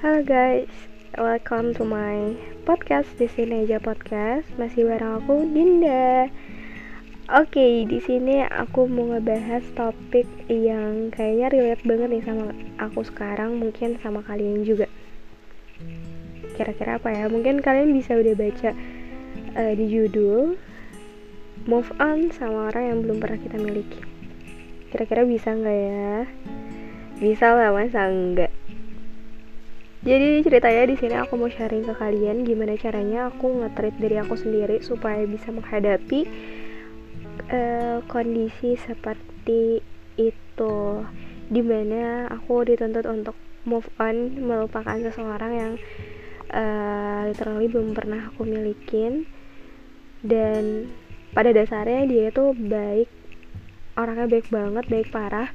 Halo 0.00 0.24
guys, 0.24 0.72
welcome 1.20 1.76
to 1.76 1.84
my 1.84 2.32
podcast 2.64 3.12
di 3.20 3.28
sini 3.28 3.68
aja 3.68 3.76
podcast. 3.76 4.48
Masih 4.56 4.88
bareng 4.88 5.20
aku 5.20 5.44
Dinda. 5.52 6.24
Oke, 7.28 7.52
okay, 7.52 7.74
di 7.84 8.00
sini 8.00 8.40
aku 8.48 8.88
mau 8.88 9.12
ngebahas 9.12 9.60
topik 9.76 10.24
yang 10.48 11.12
kayaknya 11.12 11.52
relate 11.52 11.84
banget 11.84 12.08
nih 12.16 12.24
sama 12.24 12.48
aku 12.80 13.04
sekarang, 13.04 13.60
mungkin 13.60 14.00
sama 14.00 14.24
kalian 14.24 14.64
juga. 14.64 14.88
Kira-kira 16.56 16.96
apa 16.96 17.12
ya? 17.12 17.28
Mungkin 17.28 17.60
kalian 17.60 17.92
bisa 17.92 18.16
udah 18.16 18.32
baca 18.32 18.72
uh, 19.52 19.72
di 19.76 19.84
judul 19.84 20.56
Move 21.68 21.92
on 22.00 22.32
sama 22.32 22.72
orang 22.72 22.84
yang 22.88 22.98
belum 23.04 23.20
pernah 23.20 23.36
kita 23.36 23.60
miliki. 23.60 24.00
Kira-kira 24.96 25.28
bisa 25.28 25.52
nggak 25.52 25.76
ya? 25.92 26.24
Bisa 27.20 27.52
lah, 27.52 27.68
masa 27.76 28.08
enggak? 28.08 28.59
Jadi 30.00 30.40
ceritanya 30.40 30.88
di 30.88 30.96
sini 30.96 31.12
aku 31.20 31.36
mau 31.36 31.52
sharing 31.52 31.84
ke 31.84 31.92
kalian 31.92 32.48
gimana 32.48 32.72
caranya 32.80 33.28
aku 33.28 33.60
nge-treat 33.60 34.00
dari 34.00 34.16
aku 34.16 34.32
sendiri 34.32 34.80
supaya 34.80 35.28
bisa 35.28 35.52
menghadapi 35.52 36.24
uh, 37.52 38.00
kondisi 38.08 38.80
seperti 38.80 39.84
itu. 40.16 41.04
Di 41.52 41.60
mana 41.60 42.32
aku 42.32 42.64
dituntut 42.64 43.04
untuk 43.04 43.36
move 43.68 43.84
on 44.00 44.40
melupakan 44.40 44.96
seseorang 44.96 45.52
yang 45.52 45.72
uh, 46.48 47.28
literally 47.28 47.68
belum 47.68 47.92
pernah 47.92 48.32
aku 48.32 48.48
milikin. 48.48 49.28
Dan 50.24 50.88
pada 51.36 51.52
dasarnya 51.52 52.08
dia 52.08 52.32
itu 52.32 52.56
baik 52.56 53.08
orangnya 54.00 54.32
baik 54.32 54.48
banget 54.48 54.84
baik 54.88 55.08
parah 55.12 55.52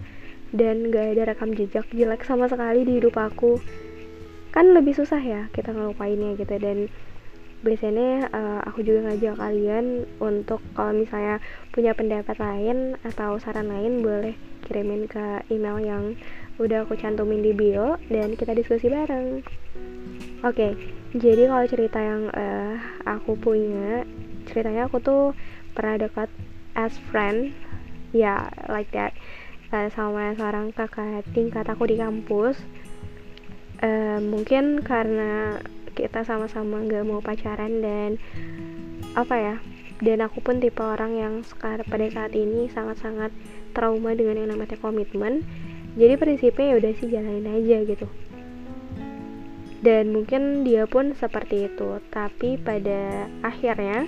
dan 0.54 0.94
gak 0.94 1.18
ada 1.18 1.34
rekam 1.34 1.52
jejak 1.58 1.90
jelek 1.90 2.22
sama 2.22 2.46
sekali 2.46 2.86
di 2.86 3.02
hidup 3.02 3.18
aku 3.18 3.58
kan 4.56 4.72
lebih 4.72 4.96
susah 4.96 5.20
ya 5.20 5.52
kita 5.52 5.76
ngelupainnya 5.76 6.40
gitu. 6.40 6.56
Dan 6.56 6.88
biasanya 7.62 8.32
uh, 8.32 8.62
aku 8.66 8.82
juga 8.88 9.12
ngajak 9.12 9.36
kalian 9.36 10.08
untuk 10.24 10.64
kalau 10.78 10.96
misalnya 10.96 11.44
punya 11.76 11.92
pendapat 11.92 12.40
lain 12.40 12.96
atau 13.04 13.36
saran 13.42 13.68
lain 13.68 14.00
boleh 14.00 14.34
kirimin 14.66 15.06
ke 15.06 15.44
email 15.52 15.78
yang 15.84 16.04
udah 16.56 16.88
aku 16.88 16.96
cantumin 16.96 17.44
di 17.44 17.52
bio 17.52 18.00
dan 18.08 18.40
kita 18.40 18.56
diskusi 18.56 18.88
bareng. 18.88 19.44
Oke 20.46 20.56
okay, 20.56 20.72
jadi 21.16 21.48
kalau 21.48 21.66
cerita 21.66 22.00
yang 22.00 22.30
uh, 22.32 22.76
aku 23.08 23.40
punya 23.40 24.04
ceritanya 24.46 24.86
aku 24.86 25.02
tuh 25.02 25.24
pernah 25.74 26.00
dekat 26.00 26.30
as 26.76 26.96
friend 27.10 27.56
ya 28.12 28.40
yeah, 28.40 28.42
like 28.68 28.92
that 28.92 29.16
uh, 29.72 29.88
sama 29.92 30.36
seorang 30.36 30.76
kakak 30.76 31.24
tingkat 31.32 31.66
aku 31.68 31.88
di 31.88 31.98
kampus 32.00 32.60
uh, 33.82 34.20
mungkin 34.22 34.84
karena 34.84 35.60
kita 35.96 36.28
sama-sama 36.28 36.84
nggak 36.84 37.08
mau 37.08 37.24
pacaran 37.24 37.80
dan 37.80 38.20
apa 39.16 39.36
ya 39.40 39.56
dan 40.04 40.20
aku 40.20 40.44
pun 40.44 40.60
tipe 40.60 40.84
orang 40.84 41.16
yang 41.16 41.34
sekarang 41.48 41.88
pada 41.88 42.08
saat 42.12 42.36
ini 42.36 42.68
sangat-sangat 42.68 43.32
trauma 43.72 44.12
dengan 44.12 44.44
yang 44.44 44.52
namanya 44.52 44.76
komitmen. 44.76 45.48
Jadi 45.96 46.20
prinsipnya 46.20 46.76
ya 46.76 46.80
udah 46.84 46.92
sih 47.00 47.08
jalanin 47.08 47.48
aja 47.48 47.78
gitu. 47.88 48.08
Dan 49.80 50.12
mungkin 50.12 50.68
dia 50.68 50.84
pun 50.84 51.16
seperti 51.16 51.72
itu. 51.72 52.04
Tapi 52.12 52.60
pada 52.60 53.32
akhirnya 53.40 54.04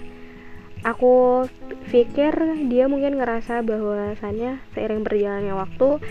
aku 0.84 1.48
pikir 1.88 2.36
dia 2.68 2.92
mungkin 2.92 3.16
ngerasa 3.16 3.64
bahwasannya 3.64 4.60
seiring 4.76 5.08
berjalannya 5.08 5.56
waktu 5.56 6.04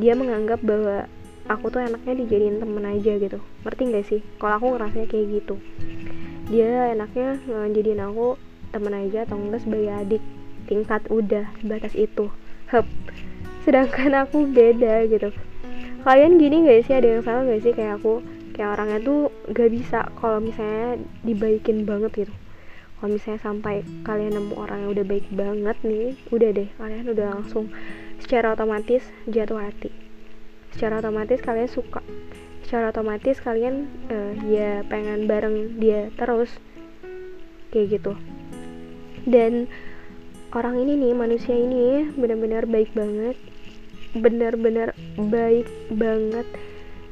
dia 0.00 0.16
menganggap 0.16 0.64
bahwa 0.64 1.04
aku 1.48 1.72
tuh 1.72 1.80
enaknya 1.80 2.14
dijadiin 2.14 2.60
temen 2.60 2.84
aja 2.84 3.12
gitu. 3.16 3.40
Ngerti 3.64 3.82
gak 3.88 4.06
sih? 4.06 4.20
Kalau 4.36 4.54
aku 4.60 4.66
ngerasanya 4.76 5.08
kayak 5.08 5.26
gitu. 5.40 5.54
Dia 6.52 6.92
enaknya 6.92 7.40
ngejadiin 7.48 8.04
aku 8.04 8.36
temen 8.68 8.92
aja 8.92 9.24
atau 9.24 9.40
enggak 9.40 9.64
sebagai 9.64 9.90
adik 9.96 10.22
tingkat 10.68 11.02
udah 11.08 11.48
sebatas 11.58 11.96
itu. 11.96 12.28
Hep. 12.68 12.84
Sedangkan 13.64 14.28
aku 14.28 14.44
beda 14.44 15.08
gitu. 15.08 15.32
Kalian 16.04 16.36
gini 16.36 16.68
gak 16.68 16.84
sih? 16.84 16.94
Ada 16.94 17.08
yang 17.18 17.22
salah 17.24 17.42
gak 17.48 17.64
sih? 17.64 17.72
Kayak 17.72 18.04
aku 18.04 18.20
kayak 18.52 18.76
orangnya 18.76 18.98
tuh 19.00 19.20
gak 19.56 19.70
bisa 19.72 20.04
kalau 20.20 20.38
misalnya 20.44 21.00
dibaikin 21.24 21.88
banget 21.88 22.28
gitu. 22.28 22.34
Kalau 23.00 23.08
misalnya 23.14 23.40
sampai 23.40 23.86
kalian 24.04 24.36
nemu 24.36 24.54
orang 24.58 24.84
yang 24.84 24.90
udah 24.92 25.06
baik 25.06 25.26
banget 25.32 25.76
nih 25.80 26.12
udah 26.28 26.50
deh. 26.52 26.68
Kalian 26.76 27.06
udah 27.08 27.26
langsung 27.40 27.72
secara 28.20 28.52
otomatis 28.52 29.06
jatuh 29.30 29.62
hati 29.62 30.07
secara 30.74 31.00
otomatis 31.00 31.40
kalian 31.40 31.70
suka. 31.70 32.04
Secara 32.64 32.92
otomatis 32.92 33.40
kalian 33.40 33.88
uh, 34.12 34.32
ya 34.44 34.84
pengen 34.84 35.24
bareng 35.24 35.80
dia 35.80 36.12
terus. 36.20 36.52
Kayak 37.72 38.00
gitu. 38.00 38.12
Dan 39.24 39.68
orang 40.52 40.80
ini 40.80 40.96
nih 40.96 41.12
manusia 41.16 41.56
ini 41.56 42.12
benar-benar 42.12 42.68
baik 42.68 42.92
banget. 42.92 43.36
Benar-benar 44.12 44.92
baik 45.16 45.68
banget. 45.92 46.46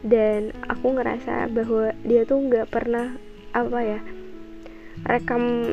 Dan 0.05 0.53
aku 0.69 0.93
ngerasa 0.97 1.49
bahwa 1.49 1.97
dia 2.05 2.28
tuh 2.28 2.41
nggak 2.41 2.69
pernah 2.69 3.17
apa 3.56 3.81
ya 3.81 4.00
rekam 5.09 5.65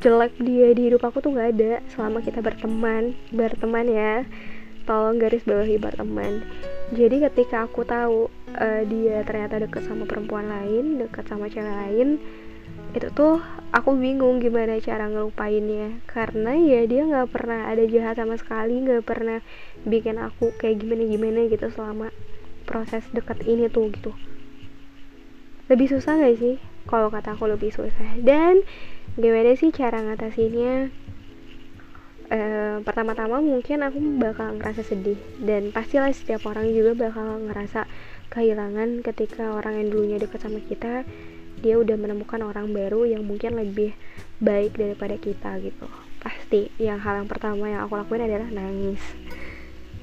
jelek 0.00 0.36
dia 0.40 0.72
di 0.72 0.88
hidup 0.88 1.04
aku 1.04 1.20
tuh 1.20 1.32
nggak 1.32 1.50
ada 1.60 1.72
selama 1.92 2.24
kita 2.24 2.40
berteman. 2.40 3.12
Berteman 3.32 3.86
ya. 3.88 4.12
Tolong 4.84 5.16
garis 5.16 5.44
bawahi 5.48 5.80
berteman 5.80 6.44
jadi 6.92 7.30
ketika 7.30 7.64
aku 7.64 7.86
tahu 7.88 8.28
uh, 8.60 8.82
dia 8.84 9.24
ternyata 9.24 9.62
deket 9.62 9.88
sama 9.88 10.04
perempuan 10.04 10.50
lain 10.50 11.00
deket 11.00 11.24
sama 11.24 11.48
cewek 11.48 11.70
lain 11.70 12.20
itu 12.94 13.10
tuh 13.10 13.42
aku 13.74 13.98
bingung 13.98 14.38
gimana 14.38 14.78
cara 14.78 15.10
ngelupainnya. 15.10 15.98
Karena 16.06 16.54
ya 16.54 16.86
dia 16.86 17.02
nggak 17.02 17.28
pernah 17.34 17.66
ada 17.66 17.82
jahat 17.90 18.22
sama 18.22 18.38
sekali 18.38 18.86
nggak 18.86 19.02
pernah 19.02 19.42
bikin 19.82 20.22
aku 20.22 20.54
kayak 20.54 20.78
gimana 20.78 21.02
gimana 21.02 21.38
gitu 21.50 21.66
selama 21.74 22.14
proses 22.64 23.02
deket 23.10 23.42
ini 23.44 23.66
tuh 23.66 23.90
gitu. 23.90 24.14
Lebih 25.66 25.90
susah 25.90 26.20
gak 26.20 26.36
sih? 26.38 26.56
Kalau 26.84 27.08
kata 27.08 27.34
aku 27.34 27.48
lebih 27.48 27.72
susah. 27.72 28.20
Dan 28.20 28.62
gimana 29.18 29.56
sih 29.58 29.72
cara 29.74 30.04
ngatasinnya 30.04 30.92
uh, 32.30 32.80
pertama-tama 32.84 33.40
mungkin 33.40 33.84
aku 33.84 33.98
bakal 34.20 34.56
ngerasa 34.60 34.84
sedih. 34.86 35.18
Dan 35.40 35.72
pastilah 35.74 36.12
setiap 36.12 36.44
orang 36.48 36.70
juga 36.70 37.10
bakal 37.10 37.42
ngerasa 37.50 37.88
kehilangan 38.32 39.04
ketika 39.04 39.54
orang 39.54 39.78
yang 39.78 39.88
dulunya 39.94 40.18
dekat 40.18 40.42
sama 40.42 40.58
kita 40.64 41.06
dia 41.64 41.80
udah 41.80 41.96
menemukan 41.96 42.44
orang 42.44 42.76
baru 42.76 43.08
yang 43.08 43.24
mungkin 43.24 43.56
lebih 43.56 43.96
baik 44.36 44.76
daripada 44.76 45.16
kita 45.16 45.56
gitu. 45.64 45.88
Pasti 46.20 46.68
yang 46.76 47.00
hal 47.00 47.24
yang 47.24 47.28
pertama 47.28 47.72
yang 47.72 47.88
aku 47.88 47.96
lakuin 47.96 48.28
adalah 48.28 48.52
nangis. 48.52 49.00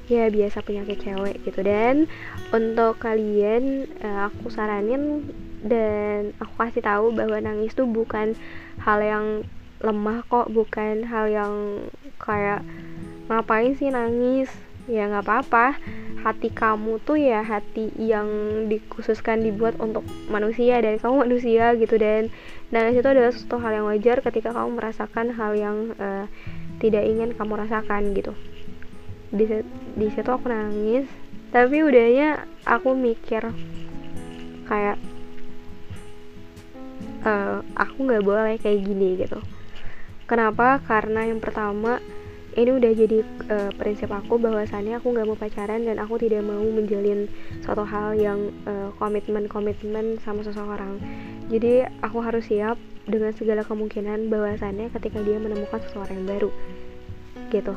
Ya 0.09 0.27
biasa 0.27 0.65
penyakit 0.65 1.05
cewek 1.05 1.45
gitu. 1.45 1.61
Dan 1.61 2.09
untuk 2.49 2.97
kalian 2.97 3.85
uh, 4.01 4.33
aku 4.33 4.49
saranin 4.49 5.29
dan 5.61 6.33
aku 6.41 6.53
kasih 6.57 6.81
tahu 6.81 7.13
bahwa 7.13 7.37
nangis 7.37 7.77
tuh 7.77 7.85
bukan 7.85 8.33
hal 8.81 8.99
yang 9.05 9.25
lemah 9.81 10.25
kok 10.29 10.47
bukan 10.53 11.05
hal 11.09 11.25
yang 11.29 11.53
kayak 12.21 12.61
ngapain 13.27 13.73
sih 13.77 13.89
nangis? 13.89 14.49
Ya 14.89 15.09
nggak 15.09 15.25
apa-apa. 15.25 15.77
Hati 16.21 16.53
kamu 16.53 17.01
tuh 17.01 17.17
ya 17.17 17.41
hati 17.41 17.89
yang 17.97 18.29
dikhususkan 18.69 19.41
dibuat 19.41 19.73
untuk 19.81 20.05
manusia 20.29 20.77
dan 20.77 21.01
kamu 21.01 21.25
manusia 21.25 21.73
gitu 21.73 21.97
dan 21.97 22.29
nangis 22.69 23.01
itu 23.01 23.09
adalah 23.09 23.33
suatu 23.33 23.57
hal 23.57 23.81
yang 23.81 23.85
wajar 23.89 24.21
ketika 24.21 24.53
kamu 24.53 24.77
merasakan 24.77 25.33
hal 25.33 25.57
yang 25.57 25.97
uh, 25.97 26.29
tidak 26.77 27.09
ingin 27.09 27.33
kamu 27.33 27.57
rasakan 27.57 28.13
gitu. 28.13 28.37
Di 29.33 29.65
di 29.97 30.07
situ 30.13 30.29
aku 30.29 30.45
nangis 30.45 31.09
tapi 31.51 31.83
udahnya 31.83 32.47
aku 32.63 32.95
mikir 32.95 33.51
kayak 34.71 34.95
uh, 37.27 37.59
aku 37.75 37.97
nggak 38.07 38.23
boleh 38.23 38.55
kayak 38.55 38.87
gini 38.87 39.19
gitu 39.19 39.43
Kenapa? 40.31 40.79
Karena 40.87 41.27
yang 41.27 41.43
pertama 41.43 41.99
ini 42.55 42.71
udah 42.71 42.91
jadi 42.95 43.19
uh, 43.51 43.71
prinsip 43.75 44.07
aku 44.11 44.39
bahwasannya 44.39 44.95
aku 44.99 45.11
nggak 45.11 45.27
mau 45.27 45.35
pacaran 45.35 45.83
dan 45.83 45.99
aku 45.99 46.23
tidak 46.23 46.43
mau 46.43 46.63
menjalin 46.63 47.27
suatu 47.63 47.83
hal 47.83 48.15
yang 48.15 48.51
uh, 48.63 48.95
komitmen-komitmen 48.95 50.23
sama 50.23 50.43
seseorang. 50.47 51.03
Jadi 51.51 51.83
aku 51.99 52.23
harus 52.23 52.47
siap 52.47 52.79
dengan 53.03 53.35
segala 53.35 53.67
kemungkinan 53.67 54.31
bahwasannya 54.31 54.87
ketika 54.95 55.19
dia 55.19 55.35
menemukan 55.35 55.83
seseorang 55.83 56.23
yang 56.23 56.27
baru, 56.27 56.49
gitu. 57.51 57.75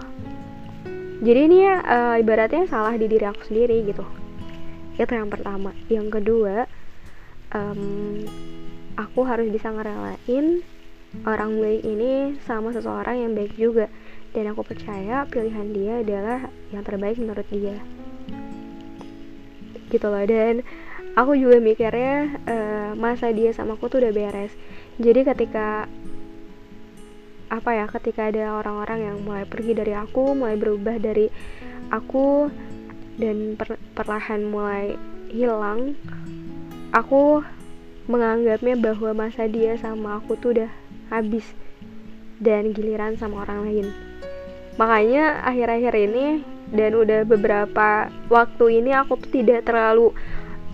Jadi 1.26 1.40
ini 1.50 1.58
ya 1.58 1.74
uh, 1.82 2.14
ibaratnya 2.22 2.70
salah 2.70 2.94
di 2.94 3.06
diri 3.10 3.26
aku 3.26 3.50
sendiri 3.50 3.82
gitu. 3.82 4.06
Itu 4.94 5.10
yang 5.10 5.30
pertama. 5.30 5.74
Yang 5.90 6.22
kedua, 6.22 6.70
um, 7.50 8.22
aku 8.94 9.26
harus 9.26 9.50
bisa 9.50 9.74
ngerelain 9.74 10.62
orang 11.22 11.62
baik 11.62 11.86
ini 11.86 12.34
sama 12.42 12.74
seseorang 12.74 13.22
yang 13.22 13.32
baik 13.38 13.54
juga. 13.54 13.86
Dan 14.34 14.50
aku 14.50 14.66
percaya 14.66 15.22
pilihan 15.30 15.70
dia 15.70 16.02
adalah 16.02 16.50
yang 16.74 16.82
terbaik 16.82 17.22
menurut 17.22 17.46
dia. 17.54 17.78
Gitu 19.94 20.06
loh 20.10 20.26
dan 20.26 20.66
aku 21.14 21.38
juga 21.38 21.62
mikirnya 21.62 22.42
uh, 22.50 22.90
masa 22.98 23.30
dia 23.30 23.54
sama 23.54 23.78
aku 23.78 23.86
tuh 23.86 24.02
udah 24.02 24.10
beres. 24.10 24.50
Jadi 24.98 25.22
ketika 25.22 25.86
apa 27.54 27.70
ya 27.70 27.86
ketika 27.86 28.34
ada 28.34 28.58
orang-orang 28.58 28.98
yang 29.06 29.16
mulai 29.22 29.46
pergi 29.46 29.78
dari 29.78 29.94
aku 29.94 30.34
mulai 30.34 30.58
berubah 30.58 30.98
dari 30.98 31.30
aku 31.94 32.50
dan 33.14 33.54
per 33.54 33.78
perlahan 33.94 34.42
mulai 34.42 34.98
hilang 35.30 35.94
aku 36.90 37.46
menganggapnya 38.10 38.74
bahwa 38.74 39.26
masa 39.26 39.46
dia 39.46 39.78
sama 39.78 40.18
aku 40.18 40.34
tuh 40.34 40.50
udah 40.56 40.70
habis 41.14 41.46
dan 42.42 42.74
giliran 42.74 43.14
sama 43.14 43.46
orang 43.46 43.70
lain. 43.70 43.86
Makanya 44.74 45.46
akhir-akhir 45.46 45.94
ini 45.94 46.26
dan 46.74 46.98
udah 46.98 47.22
beberapa 47.22 48.10
waktu 48.26 48.82
ini 48.82 48.90
aku 48.90 49.20
tuh 49.22 49.30
tidak 49.30 49.68
terlalu 49.68 50.10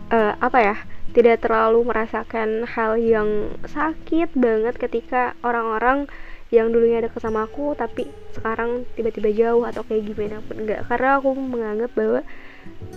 uh, 0.09 0.33
apa 0.41 0.59
ya 0.59 0.77
tidak 1.11 1.43
terlalu 1.43 1.83
merasakan 1.83 2.65
hal 2.71 2.95
yang 2.95 3.51
sakit 3.67 4.31
banget 4.39 4.79
ketika 4.79 5.35
orang-orang 5.43 6.07
yang 6.51 6.71
dulunya 6.71 7.03
ada 7.03 7.11
sama 7.19 7.47
aku 7.47 7.75
tapi 7.79 8.11
sekarang 8.35 8.87
tiba-tiba 8.99 9.31
jauh 9.31 9.63
atau 9.67 9.87
kayak 9.87 10.07
gimana 10.07 10.43
pun 10.43 10.67
enggak 10.67 10.83
karena 10.87 11.19
aku 11.19 11.31
menganggap 11.35 11.91
bahwa 11.95 12.21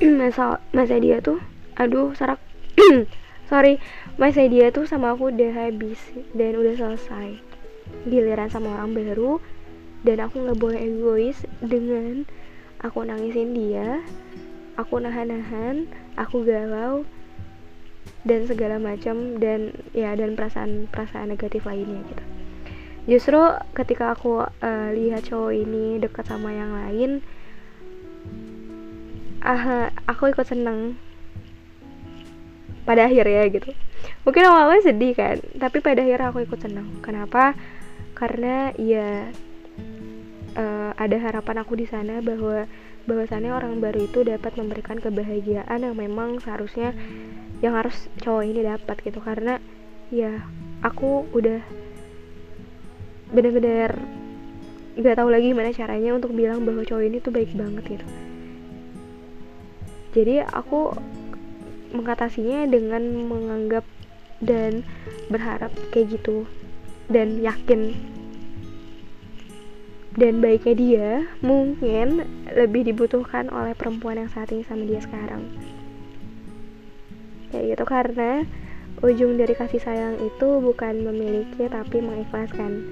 masa 0.21 0.61
masa 0.73 0.97
dia 0.97 1.21
tuh 1.21 1.37
aduh 1.77 2.13
sarak 2.17 2.41
sorry 3.51 3.77
masa 4.13 4.45
dia 4.45 4.69
tuh 4.69 4.85
sama 4.85 5.17
aku 5.17 5.33
udah 5.33 5.51
habis 5.67 5.97
dan 6.37 6.53
udah 6.53 6.75
selesai. 6.77 7.41
Giliran 8.05 8.49
sama 8.49 8.77
orang 8.77 8.93
baru 8.93 9.41
dan 10.05 10.21
aku 10.21 10.43
nggak 10.43 10.59
boleh 10.59 10.79
egois 10.79 11.47
dengan 11.63 12.27
aku 12.83 13.07
nangisin 13.07 13.55
dia 13.55 14.03
aku 14.75 14.99
nahan-nahan 14.99 15.87
aku 16.19 16.43
galau 16.43 17.07
dan 18.27 18.43
segala 18.43 18.79
macam 18.79 19.39
dan 19.39 19.71
ya 19.95 20.11
dan 20.15 20.35
perasaan-perasaan 20.35 21.31
negatif 21.31 21.63
lainnya 21.63 22.03
gitu. 22.11 22.23
Justru 23.03 23.39
ketika 23.75 24.15
aku 24.15 24.47
uh, 24.47 24.89
lihat 24.95 25.27
cowok 25.27 25.51
ini 25.51 25.99
dekat 25.99 26.23
sama 26.23 26.55
yang 26.55 26.71
lain 26.71 27.19
uh, 29.43 29.91
aku 30.07 30.31
ikut 30.31 30.47
seneng 30.47 30.95
pada 32.87 33.07
akhirnya 33.07 33.47
gitu 33.51 33.75
mungkin 34.23 34.43
awalnya 34.47 34.87
sedih 34.87 35.13
kan 35.15 35.37
tapi 35.59 35.83
pada 35.83 35.99
akhirnya 36.03 36.31
aku 36.31 36.47
ikut 36.47 36.59
seneng 36.59 36.87
kenapa? 37.03 37.55
Karena 38.15 38.71
ya 38.79 39.27
uh, 40.55 40.91
ada 40.95 41.17
harapan 41.19 41.59
aku 41.59 41.73
di 41.75 41.87
sana 41.89 42.23
bahwa 42.23 42.65
bahwasannya 43.03 43.51
orang 43.51 43.83
baru 43.83 44.07
itu 44.07 44.23
dapat 44.23 44.55
memberikan 44.55 44.95
kebahagiaan 44.95 45.83
yang 45.83 45.95
memang 45.99 46.39
seharusnya 46.39 46.95
yang 47.59 47.75
harus 47.75 48.07
cowok 48.23 48.43
ini 48.47 48.63
dapat 48.63 48.95
gitu. 49.03 49.19
Karena 49.19 49.59
ya 50.07 50.39
aku 50.79 51.27
udah 51.35 51.59
bener-bener 53.33 53.91
gak 54.93 55.17
tahu 55.17 55.29
lagi 55.33 55.49
gimana 55.51 55.73
caranya 55.73 56.13
untuk 56.13 56.31
bilang 56.37 56.63
bahwa 56.63 56.85
cowok 56.85 57.03
ini 57.03 57.17
tuh 57.19 57.33
baik 57.33 57.51
banget 57.57 57.99
gitu. 57.99 58.07
Jadi 60.13 60.45
aku 60.45 60.93
mengatasinya 61.97 62.69
dengan 62.69 63.01
menganggap 63.25 63.81
dan 64.43 64.83
berharap 65.31 65.71
kayak 65.91 66.19
gitu 66.19 66.47
dan 67.09 67.39
yakin. 67.39 67.95
Dan 70.13 70.45
baiknya 70.45 70.75
dia 70.77 71.09
mungkin 71.41 72.21
lebih 72.53 72.85
dibutuhkan 72.85 73.49
oleh 73.49 73.73
perempuan 73.73 74.21
yang 74.21 74.29
saat 74.29 74.53
ini 74.53 74.61
sama 74.61 74.85
dia 74.85 75.01
sekarang. 75.01 75.49
Kayak 77.49 77.65
gitu 77.73 77.83
karena 77.89 78.31
ujung 79.01 79.41
dari 79.41 79.57
kasih 79.57 79.81
sayang 79.81 80.21
itu 80.21 80.61
bukan 80.61 81.01
memiliki 81.01 81.65
tapi 81.65 81.97
mengikhlaskan. 81.97 82.85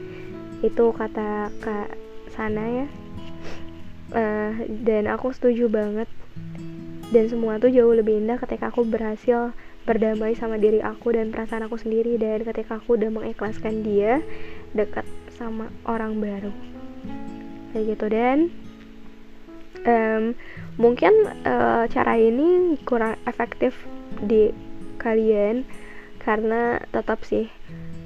Itu 0.66 0.90
kata 0.98 1.54
kak 1.62 1.94
sana 2.34 2.84
ya. 2.84 2.88
Uh, 4.12 4.52
dan 4.82 5.06
aku 5.06 5.30
setuju 5.30 5.70
banget. 5.70 6.10
Dan 7.14 7.30
semua 7.30 7.62
tuh 7.62 7.70
jauh 7.70 7.94
lebih 7.94 8.18
indah 8.18 8.42
ketika 8.42 8.74
aku 8.74 8.82
berhasil 8.82 9.54
berdamai 9.86 10.38
sama 10.38 10.62
diri 10.62 10.80
aku 10.80 11.18
dan 11.18 11.34
perasaan 11.34 11.66
aku 11.66 11.78
sendiri 11.78 12.18
dan 12.22 12.46
ketika 12.46 12.78
aku 12.78 12.98
udah 12.98 13.10
mengikhlaskan 13.10 13.82
dia 13.82 14.22
dekat 14.78 15.06
sama 15.34 15.74
orang 15.90 16.22
baru. 16.22 16.54
Kayak 17.74 17.98
gitu. 17.98 18.06
Dan 18.12 18.38
um, 19.86 20.24
mungkin 20.78 21.14
uh, 21.46 21.90
cara 21.90 22.18
ini 22.18 22.78
kurang 22.86 23.18
efektif 23.26 23.74
di 24.22 24.54
kalian 25.02 25.66
karena 26.22 26.78
tetap 26.94 27.26
sih 27.26 27.50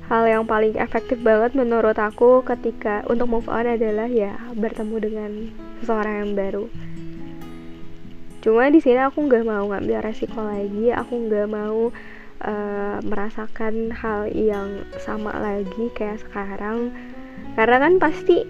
hal 0.07 0.24
yang 0.30 0.45
paling 0.45 0.78
efektif 0.78 1.19
banget 1.19 1.57
menurut 1.57 1.98
aku 1.98 2.45
ketika 2.45 3.04
untuk 3.10 3.28
move 3.28 3.50
on 3.51 3.68
adalah 3.68 4.07
ya 4.07 4.38
bertemu 4.56 4.95
dengan 5.01 5.31
seseorang 5.81 6.16
yang 6.24 6.31
baru 6.38 6.66
cuma 8.45 8.69
di 8.69 8.77
sini 8.77 9.01
aku 9.01 9.25
nggak 9.25 9.42
mau 9.42 9.65
ngambil 9.74 10.06
resiko 10.06 10.38
lagi 10.38 10.94
aku 10.94 11.25
nggak 11.25 11.50
mau 11.50 11.89
uh, 12.45 12.97
merasakan 13.01 13.94
hal 13.94 14.27
yang 14.30 14.83
sama 15.01 15.33
lagi 15.36 15.89
kayak 15.97 16.21
sekarang. 16.21 16.92
Karena 17.56 17.77
kan 17.80 17.94
pasti 18.01 18.44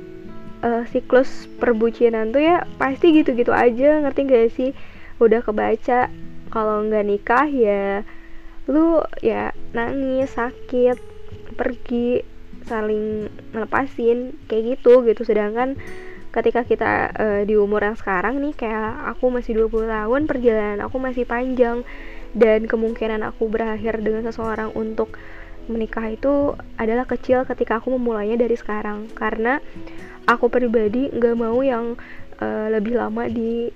uh, 0.65 0.83
siklus 0.89 1.47
perbucinan 1.62 2.33
tuh 2.33 2.42
ya 2.42 2.65
pasti 2.81 3.13
gitu-gitu 3.13 3.53
aja 3.53 4.01
ngerti 4.01 4.21
gak 4.25 4.50
sih? 4.53 4.71
Udah 5.21 5.45
kebaca 5.45 6.09
kalau 6.50 6.86
nggak 6.88 7.06
nikah 7.06 7.47
ya 7.50 8.01
lu 8.65 8.97
ya 9.21 9.53
nangis 9.77 10.33
sakit 10.33 10.97
pergi 11.53 12.25
saling 12.65 13.30
ngelepasin 13.53 14.33
kayak 14.50 14.77
gitu 14.77 15.06
gitu. 15.06 15.21
Sedangkan 15.21 15.77
ketika 16.36 16.68
kita 16.68 16.92
uh, 17.16 17.42
di 17.48 17.56
umur 17.56 17.88
yang 17.88 17.96
sekarang 17.96 18.44
nih 18.44 18.52
kayak 18.52 19.16
aku 19.16 19.32
masih 19.32 19.56
20 19.56 19.88
tahun 19.88 20.22
perjalanan 20.28 20.80
aku 20.84 21.00
masih 21.00 21.24
panjang. 21.24 21.88
Dan 22.36 22.68
kemungkinan 22.68 23.24
aku 23.24 23.48
berakhir 23.48 24.04
dengan 24.04 24.28
seseorang 24.28 24.76
untuk 24.76 25.16
menikah 25.72 26.12
itu 26.12 26.52
adalah 26.76 27.08
kecil 27.08 27.48
ketika 27.48 27.80
aku 27.80 27.96
memulainya 27.96 28.36
dari 28.36 28.60
sekarang. 28.60 29.08
Karena 29.16 29.64
aku 30.28 30.52
pribadi 30.52 31.08
nggak 31.16 31.36
mau 31.40 31.64
yang 31.64 31.96
uh, 32.44 32.68
lebih 32.68 33.00
lama 33.00 33.31
di 33.31 33.72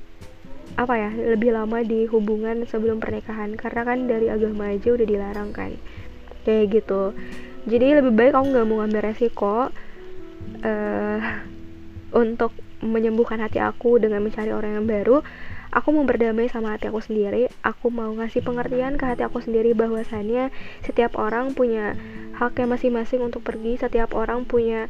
apa 0.76 0.96
ya 0.96 1.12
lebih 1.12 1.56
lama 1.56 1.80
di 1.88 2.04
hubungan 2.12 2.68
sebelum 2.68 3.00
pernikahan. 3.00 3.56
Karena 3.56 3.88
kan 3.88 4.12
dari 4.12 4.28
agama 4.28 4.76
aja 4.76 4.92
udah 4.92 5.08
dilarang 5.08 5.56
kan. 5.56 5.72
Kayak 6.44 6.84
gitu. 6.84 7.16
Jadi 7.64 7.96
lebih 7.96 8.12
baik 8.12 8.36
aku 8.36 8.44
nggak 8.52 8.68
mau 8.68 8.84
ngambil 8.84 9.02
resiko 9.08 9.72
uh, 10.68 11.20
untuk 12.16 12.56
menyembuhkan 12.80 13.44
hati 13.44 13.60
aku 13.60 14.00
dengan 14.00 14.24
mencari 14.24 14.56
orang 14.56 14.80
yang 14.80 14.88
baru 14.88 15.20
aku 15.70 15.94
mau 15.94 16.06
berdamai 16.06 16.50
sama 16.50 16.76
hati 16.76 16.90
aku 16.90 17.02
sendiri. 17.02 17.50
Aku 17.62 17.94
mau 17.94 18.10
ngasih 18.18 18.42
pengertian 18.42 18.98
ke 18.98 19.06
hati 19.06 19.22
aku 19.26 19.42
sendiri 19.42 19.78
bahwasannya 19.78 20.50
setiap 20.86 21.16
orang 21.18 21.54
punya 21.54 21.94
haknya 22.38 22.66
masing-masing 22.66 23.22
untuk 23.22 23.46
pergi 23.46 23.78
setiap 23.78 24.18
orang 24.18 24.48
punya 24.50 24.90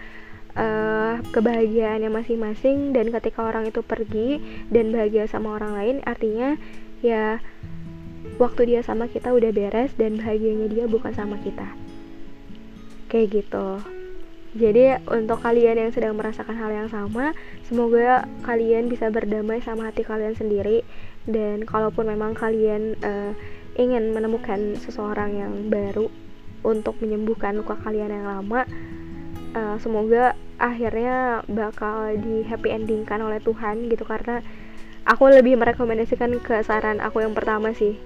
uh, 0.55 1.19
kebahagiaannya 1.35 2.09
masing-masing 2.09 2.95
dan 2.95 3.11
ketika 3.11 3.43
orang 3.43 3.67
itu 3.67 3.83
pergi 3.83 4.39
dan 4.71 4.95
bahagia 4.95 5.27
sama 5.27 5.57
orang 5.59 5.73
lain 5.75 5.95
artinya 6.07 6.55
ya 7.03 7.43
waktu 8.39 8.75
dia 8.75 8.81
sama 8.83 9.07
kita 9.11 9.31
udah 9.35 9.51
beres 9.51 9.91
dan 9.99 10.15
bahagianya 10.19 10.67
dia 10.71 10.85
bukan 10.87 11.11
sama 11.11 11.35
kita. 11.43 11.67
Kayak 13.09 13.43
gitu 13.43 13.98
jadi 14.57 14.97
untuk 15.05 15.45
kalian 15.45 15.77
yang 15.77 15.91
sedang 15.93 16.17
merasakan 16.17 16.57
hal 16.57 16.73
yang 16.73 16.89
sama 16.89 17.37
semoga 17.69 18.25
kalian 18.41 18.89
bisa 18.89 19.13
berdamai 19.13 19.61
sama 19.61 19.93
hati 19.93 20.01
kalian 20.01 20.33
sendiri. 20.33 20.81
Dan 21.29 21.69
kalaupun 21.69 22.09
memang 22.09 22.33
kalian 22.33 22.97
uh, 23.05 23.37
ingin 23.77 24.09
menemukan 24.09 24.73
seseorang 24.81 25.37
yang 25.37 25.53
baru 25.69 26.09
untuk 26.65 26.97
menyembuhkan 26.97 27.61
luka 27.61 27.77
kalian 27.85 28.09
yang 28.09 28.25
lama 28.25 28.65
uh, 29.53 29.77
semoga 29.77 30.33
akhirnya 30.57 31.45
bakal 31.47 32.09
di 32.17 32.41
happy 32.49 32.73
endingkan 32.73 33.21
oleh 33.21 33.37
Tuhan 33.45 33.85
gitu. 33.85 34.01
Karena 34.01 34.41
aku 35.05 35.29
lebih 35.29 35.61
merekomendasikan 35.61 36.41
ke 36.41 36.65
saran 36.65 36.97
aku 37.05 37.21
yang 37.21 37.37
pertama 37.37 37.69
sih 37.77 38.01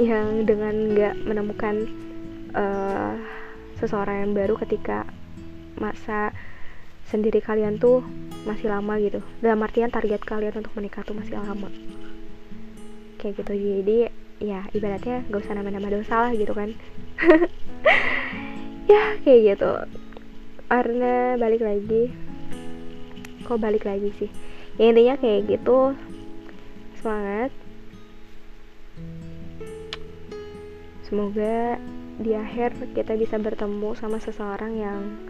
yang 0.00 0.48
dengan 0.48 0.96
nggak 0.96 1.14
menemukan 1.28 1.84
uh, 2.56 3.12
seseorang 3.76 4.24
yang 4.24 4.32
baru 4.32 4.56
ketika 4.56 5.04
masa 5.80 6.36
sendiri 7.08 7.42
kalian 7.42 7.80
tuh 7.80 8.06
masih 8.46 8.70
lama 8.70 9.00
gitu. 9.02 9.24
Dalam 9.42 9.64
artian 9.64 9.90
target 9.90 10.22
kalian 10.22 10.60
untuk 10.60 10.76
menikah 10.78 11.02
tuh 11.02 11.18
masih 11.18 11.40
lama. 11.40 11.66
Kayak 13.18 13.42
gitu. 13.42 13.52
Jadi 13.56 13.98
ya 14.40 14.64
ibaratnya 14.72 15.26
gak 15.28 15.42
usah 15.42 15.58
nama-nama 15.58 15.90
dosa 15.90 16.28
lah 16.28 16.32
gitu 16.36 16.52
kan. 16.54 16.70
Ya 18.90 19.14
kayak 19.22 19.54
gitu. 19.54 19.70
Karena 20.66 21.38
balik 21.38 21.62
lagi 21.62 22.10
kok 23.46 23.62
balik 23.62 23.86
lagi 23.86 24.10
sih? 24.18 24.26
Ya 24.82 24.90
intinya 24.90 25.14
kayak 25.14 25.46
gitu. 25.46 25.94
Semangat. 26.98 27.54
Semoga 31.06 31.78
di 32.18 32.34
akhir 32.34 32.74
kita 32.90 33.14
bisa 33.14 33.38
bertemu 33.38 33.94
sama 33.94 34.18
seseorang 34.18 34.74
yang 34.74 35.29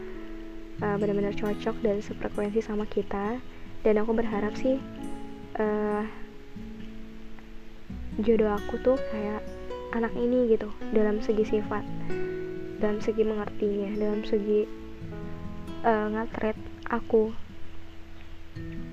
uh, 0.78 0.96
benar-benar 0.96 1.34
cocok 1.34 1.76
dan 1.82 1.98
sefrekuensi 1.98 2.62
sama 2.62 2.86
kita. 2.86 3.42
Dan 3.80 3.94
aku 3.98 4.12
berharap 4.12 4.54
sih 4.54 4.76
uh, 5.58 6.04
jodoh 8.20 8.52
aku 8.52 8.76
tuh 8.84 8.98
kayak 9.10 9.40
anak 9.96 10.12
ini 10.14 10.54
gitu 10.54 10.70
dalam 10.94 11.18
segi 11.24 11.58
sifat 11.58 11.82
dalam 12.80 12.98
segi 13.04 13.22
mengertinya 13.22 13.92
dalam 13.96 14.24
segi 14.24 14.64
uh, 15.84 16.06
ngatret 16.16 16.56
aku. 16.88 17.32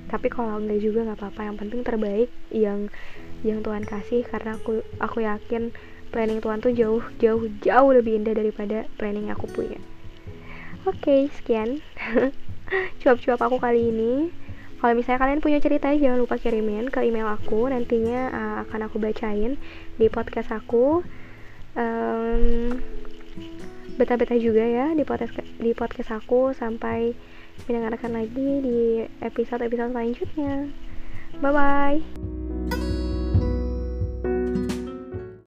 Tapi 0.07 0.27
kalau 0.31 0.59
enggak 0.59 0.79
juga 0.79 1.03
nggak 1.07 1.19
apa-apa 1.19 1.41
yang 1.47 1.57
penting 1.59 1.81
terbaik 1.83 2.29
yang 2.51 2.91
yang 3.43 3.63
Tuhan 3.63 3.83
kasih 3.87 4.27
karena 4.27 4.55
aku 4.59 4.83
aku 4.99 5.23
yakin 5.23 5.71
planning 6.11 6.39
Tuhan 6.39 6.63
tuh 6.63 6.71
jauh 6.71 7.03
jauh 7.19 7.47
jauh 7.63 7.91
lebih 7.91 8.23
indah 8.23 8.35
daripada 8.35 8.87
planning 8.95 9.27
aku 9.27 9.45
punya 9.51 9.79
oke 10.87 10.97
okay, 11.03 11.27
sekian 11.35 11.83
cuap-cuap 13.03 13.43
aku 13.43 13.59
kali 13.59 13.91
ini 13.91 14.13
kalau 14.77 14.93
misalnya 14.95 15.19
kalian 15.19 15.43
punya 15.43 15.59
cerita 15.59 15.91
jangan 15.91 16.21
lupa 16.21 16.39
kirimin 16.39 16.87
ke 16.87 17.03
email 17.03 17.27
aku 17.27 17.67
nantinya 17.67 18.31
uh, 18.31 18.55
akan 18.63 18.87
aku 18.87 18.97
bacain 18.97 19.59
di 19.99 20.07
podcast 20.07 20.55
aku 20.55 21.03
um, 21.75 22.41
betah-betah 23.97 24.37
juga 24.37 24.61
ya 24.63 24.93
di 24.93 25.03
podcast 25.03 25.35
di 25.57 25.71
podcast 25.73 26.13
aku 26.15 26.53
sampai 26.55 27.17
mendengarkan 27.65 28.13
lagi 28.13 28.49
di 28.61 28.79
episode-episode 29.25 29.97
selanjutnya. 29.97 30.69
Bye 31.41 31.51
bye. 31.53 32.46